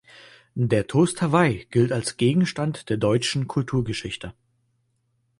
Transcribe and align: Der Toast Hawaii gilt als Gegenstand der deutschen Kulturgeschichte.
Der 0.55 0.87
Toast 0.87 1.21
Hawaii 1.21 1.67
gilt 1.69 1.91
als 1.91 2.17
Gegenstand 2.17 2.89
der 2.89 2.97
deutschen 2.97 3.47
Kulturgeschichte. 3.47 4.33